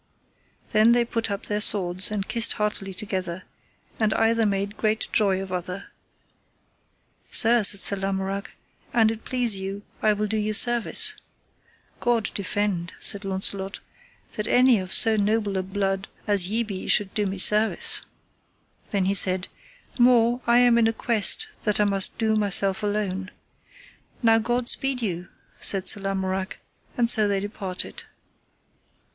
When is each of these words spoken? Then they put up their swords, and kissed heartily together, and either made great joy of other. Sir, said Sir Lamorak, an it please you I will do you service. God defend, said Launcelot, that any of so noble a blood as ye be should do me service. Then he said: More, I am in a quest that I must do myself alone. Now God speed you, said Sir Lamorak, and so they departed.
Then 0.71 0.93
they 0.93 1.05
put 1.05 1.29
up 1.29 1.43
their 1.43 1.61
swords, 1.61 2.09
and 2.09 2.27
kissed 2.27 2.53
heartily 2.53 2.91
together, 2.91 3.43
and 3.99 4.15
either 4.15 4.47
made 4.47 4.75
great 4.75 5.07
joy 5.11 5.39
of 5.39 5.51
other. 5.51 5.91
Sir, 7.29 7.61
said 7.61 7.79
Sir 7.79 7.97
Lamorak, 7.97 8.53
an 8.93 9.11
it 9.11 9.23
please 9.23 9.57
you 9.59 9.83
I 10.01 10.13
will 10.13 10.25
do 10.25 10.37
you 10.37 10.53
service. 10.53 11.13
God 11.99 12.31
defend, 12.33 12.93
said 12.99 13.23
Launcelot, 13.23 13.79
that 14.31 14.47
any 14.47 14.79
of 14.79 14.91
so 14.91 15.17
noble 15.17 15.55
a 15.55 15.61
blood 15.61 16.07
as 16.25 16.47
ye 16.49 16.63
be 16.63 16.87
should 16.87 17.13
do 17.13 17.27
me 17.27 17.37
service. 17.37 18.01
Then 18.89 19.05
he 19.05 19.13
said: 19.13 19.49
More, 19.99 20.41
I 20.47 20.57
am 20.57 20.79
in 20.79 20.87
a 20.87 20.93
quest 20.93 21.47
that 21.61 21.79
I 21.79 21.83
must 21.83 22.17
do 22.17 22.35
myself 22.35 22.81
alone. 22.81 23.29
Now 24.23 24.39
God 24.39 24.67
speed 24.67 25.03
you, 25.03 25.27
said 25.59 25.87
Sir 25.87 26.01
Lamorak, 26.01 26.57
and 26.97 27.07
so 27.07 27.27
they 27.27 27.39
departed. 27.39 28.05